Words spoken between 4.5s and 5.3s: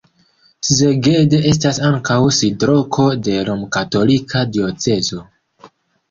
diocezo.